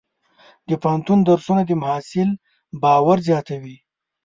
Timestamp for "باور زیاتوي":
2.83-3.77